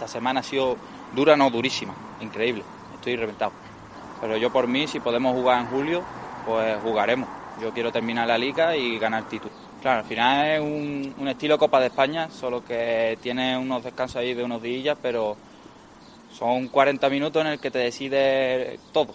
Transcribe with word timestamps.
Esta 0.00 0.12
semana 0.12 0.40
ha 0.40 0.42
sido 0.42 0.78
dura, 1.14 1.36
no 1.36 1.50
durísima, 1.50 1.94
increíble, 2.22 2.62
estoy 2.94 3.16
reventado. 3.16 3.52
Pero 4.18 4.38
yo 4.38 4.50
por 4.50 4.66
mí, 4.66 4.86
si 4.86 4.98
podemos 4.98 5.34
jugar 5.34 5.60
en 5.60 5.66
julio, 5.66 6.02
pues 6.46 6.80
jugaremos. 6.82 7.28
Yo 7.60 7.70
quiero 7.74 7.92
terminar 7.92 8.26
la 8.26 8.38
liga 8.38 8.74
y 8.74 8.98
ganar 8.98 9.28
título. 9.28 9.52
Claro, 9.82 9.98
al 9.98 10.06
final 10.06 10.46
es 10.46 10.60
un, 11.18 11.28
estilo 11.28 11.58
Copa 11.58 11.80
de 11.80 11.88
España, 11.88 12.30
solo 12.30 12.64
que 12.64 13.18
tiene 13.20 13.58
unos 13.58 13.84
descansos 13.84 14.16
ahí 14.16 14.32
de 14.32 14.42
unos 14.42 14.62
días, 14.62 14.96
pero 15.02 15.36
son 16.32 16.68
40 16.68 17.10
minutos 17.10 17.42
en 17.42 17.48
el 17.52 17.60
que 17.60 17.70
te 17.70 17.80
decide 17.80 18.80
todo 18.94 19.14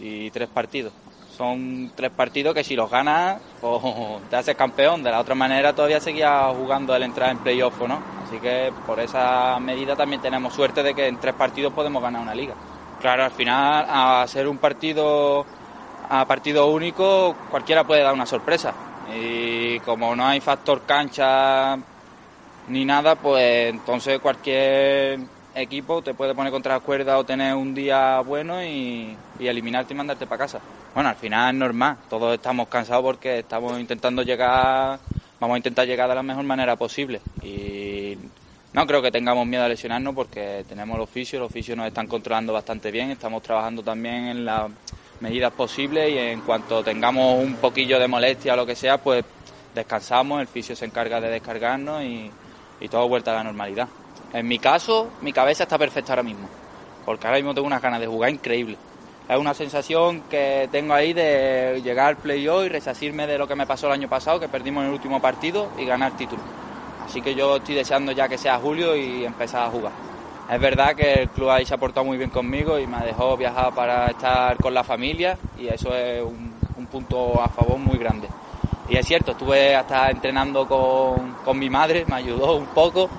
y 0.00 0.30
tres 0.30 0.48
partidos. 0.48 0.94
Son 1.36 1.92
tres 1.94 2.12
partidos 2.12 2.54
que 2.54 2.64
si 2.64 2.76
los 2.76 2.90
ganas, 2.90 3.42
pues 3.60 3.82
te 4.30 4.36
haces 4.36 4.56
campeón. 4.56 5.02
De 5.02 5.10
la 5.10 5.20
otra 5.20 5.34
manera 5.34 5.74
todavía 5.74 6.00
seguía 6.00 6.50
jugando 6.56 6.96
el 6.96 7.02
entrar 7.02 7.30
en 7.30 7.38
playoff, 7.40 7.78
¿no? 7.86 8.17
Así 8.28 8.38
que 8.40 8.70
por 8.86 9.00
esa 9.00 9.58
medida 9.58 9.96
también 9.96 10.20
tenemos 10.20 10.52
suerte 10.52 10.82
de 10.82 10.94
que 10.94 11.08
en 11.08 11.16
tres 11.16 11.32
partidos 11.32 11.72
podemos 11.72 12.02
ganar 12.02 12.20
una 12.20 12.34
liga. 12.34 12.54
Claro, 13.00 13.24
al 13.24 13.30
final, 13.30 13.86
a 13.88 14.26
ser 14.28 14.46
un 14.46 14.58
partido 14.58 15.46
a 16.10 16.26
partido 16.26 16.66
único, 16.66 17.34
cualquiera 17.50 17.84
puede 17.84 18.02
dar 18.02 18.12
una 18.12 18.26
sorpresa. 18.26 18.74
Y 19.14 19.80
como 19.80 20.14
no 20.14 20.26
hay 20.26 20.40
factor 20.40 20.82
cancha 20.82 21.78
ni 22.68 22.84
nada, 22.84 23.14
pues 23.14 23.70
entonces 23.70 24.18
cualquier 24.18 25.20
equipo 25.54 26.02
te 26.02 26.12
puede 26.12 26.34
poner 26.34 26.52
contra 26.52 26.74
la 26.74 26.80
cuerda 26.80 27.16
o 27.16 27.24
tener 27.24 27.54
un 27.54 27.74
día 27.74 28.20
bueno 28.20 28.62
y, 28.62 29.16
y 29.38 29.46
eliminarte 29.46 29.94
y 29.94 29.96
mandarte 29.96 30.26
para 30.26 30.44
casa. 30.44 30.60
Bueno, 30.94 31.08
al 31.08 31.16
final 31.16 31.54
es 31.54 31.58
normal, 31.58 31.96
todos 32.10 32.34
estamos 32.34 32.68
cansados 32.68 33.02
porque 33.02 33.38
estamos 33.38 33.80
intentando 33.80 34.22
llegar, 34.22 34.98
vamos 35.40 35.54
a 35.54 35.58
intentar 35.58 35.86
llegar 35.86 36.08
de 36.08 36.14
la 36.14 36.22
mejor 36.22 36.44
manera 36.44 36.76
posible. 36.76 37.20
Y 37.42 38.16
no 38.72 38.86
creo 38.86 39.00
que 39.02 39.10
tengamos 39.10 39.46
miedo 39.46 39.64
a 39.64 39.68
lesionarnos 39.68 40.14
porque 40.14 40.64
tenemos 40.68 40.96
el 40.96 41.02
oficio, 41.02 41.38
los 41.38 41.50
oficios 41.50 41.76
nos 41.76 41.86
están 41.86 42.06
controlando 42.06 42.52
bastante 42.52 42.90
bien, 42.90 43.10
estamos 43.10 43.42
trabajando 43.42 43.82
también 43.82 44.26
en 44.26 44.44
las 44.44 44.70
medidas 45.20 45.52
posibles 45.52 46.10
y 46.10 46.18
en 46.18 46.40
cuanto 46.42 46.82
tengamos 46.84 47.42
un 47.42 47.54
poquillo 47.56 47.98
de 47.98 48.08
molestia 48.08 48.52
o 48.52 48.56
lo 48.56 48.66
que 48.66 48.76
sea, 48.76 48.98
pues 48.98 49.24
descansamos, 49.74 50.40
el 50.40 50.46
fisio 50.46 50.76
se 50.76 50.84
encarga 50.84 51.20
de 51.20 51.28
descargarnos 51.28 52.02
y, 52.02 52.30
y 52.80 52.88
todo 52.88 53.08
vuelta 53.08 53.32
a 53.32 53.34
la 53.36 53.44
normalidad. 53.44 53.88
En 54.32 54.46
mi 54.46 54.58
caso, 54.58 55.10
mi 55.22 55.32
cabeza 55.32 55.62
está 55.62 55.78
perfecta 55.78 56.12
ahora 56.12 56.22
mismo, 56.22 56.48
porque 57.04 57.26
ahora 57.26 57.38
mismo 57.38 57.54
tengo 57.54 57.66
unas 57.66 57.82
ganas 57.82 58.00
de 58.00 58.06
jugar 58.06 58.30
increíble. 58.30 58.76
Es 59.28 59.36
una 59.36 59.52
sensación 59.52 60.22
que 60.22 60.70
tengo 60.72 60.94
ahí 60.94 61.12
de 61.12 61.82
llegar 61.84 62.06
al 62.06 62.16
playoff 62.16 62.64
y 62.64 62.70
resacirme 62.70 63.26
de 63.26 63.36
lo 63.36 63.46
que 63.46 63.54
me 63.54 63.66
pasó 63.66 63.86
el 63.86 63.92
año 63.92 64.08
pasado, 64.08 64.40
que 64.40 64.48
perdimos 64.48 64.82
en 64.82 64.88
el 64.88 64.94
último 64.94 65.20
partido 65.20 65.68
y 65.76 65.84
ganar 65.84 66.16
título. 66.16 66.40
Así 67.04 67.20
que 67.20 67.34
yo 67.34 67.56
estoy 67.56 67.74
deseando 67.74 68.12
ya 68.12 68.26
que 68.26 68.38
sea 68.38 68.58
julio 68.58 68.96
y 68.96 69.26
empezar 69.26 69.66
a 69.66 69.70
jugar. 69.70 69.92
Es 70.50 70.58
verdad 70.58 70.94
que 70.96 71.12
el 71.12 71.28
club 71.28 71.50
ahí 71.50 71.66
se 71.66 71.74
ha 71.74 71.76
portado 71.76 72.06
muy 72.06 72.16
bien 72.16 72.30
conmigo 72.30 72.78
y 72.78 72.86
me 72.86 73.04
dejó 73.04 73.36
viajar 73.36 73.74
para 73.74 74.06
estar 74.06 74.56
con 74.56 74.72
la 74.72 74.82
familia 74.82 75.36
y 75.58 75.68
eso 75.68 75.94
es 75.94 76.22
un, 76.22 76.54
un 76.78 76.86
punto 76.86 77.38
a 77.42 77.48
favor 77.48 77.76
muy 77.76 77.98
grande. 77.98 78.28
Y 78.88 78.96
es 78.96 79.06
cierto, 79.06 79.32
estuve 79.32 79.76
hasta 79.76 80.08
entrenando 80.10 80.66
con, 80.66 81.34
con 81.44 81.58
mi 81.58 81.68
madre, 81.68 82.06
me 82.08 82.16
ayudó 82.16 82.56
un 82.56 82.68
poco 82.68 83.10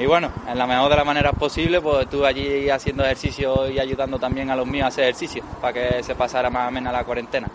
y 0.00 0.06
bueno, 0.06 0.30
en 0.48 0.56
la 0.56 0.66
mejor 0.66 0.88
de 0.88 0.96
las 0.96 1.04
maneras 1.04 1.34
posible, 1.34 1.78
pues 1.82 2.04
estuve 2.04 2.26
allí 2.26 2.70
haciendo 2.70 3.04
ejercicio 3.04 3.70
y 3.70 3.78
ayudando 3.78 4.18
también 4.18 4.48
a 4.50 4.56
los 4.56 4.66
míos 4.66 4.86
a 4.86 4.88
hacer 4.88 5.04
ejercicio 5.04 5.42
para 5.60 5.74
que 5.74 6.02
se 6.02 6.14
pasara 6.14 6.48
más 6.48 6.68
o 6.68 6.70
menos 6.70 6.90
la 6.90 7.04
cuarentena. 7.04 7.50